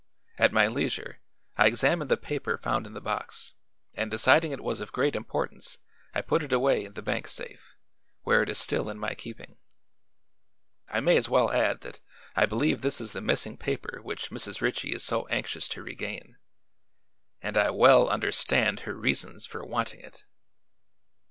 [0.39, 1.21] At my leisure
[1.57, 3.53] I examined the paper found in the box
[3.93, 5.77] and deciding it was of great importance
[6.15, 7.75] I put it away in the bank safe,
[8.23, 9.59] where it is still in my keeping.
[10.87, 11.99] I may as well add that
[12.35, 14.59] I believe this is the missing paper which Mrs.
[14.59, 16.37] Ritchie is so anxious to regain
[17.39, 20.23] and I well understand her reasons for wanting it."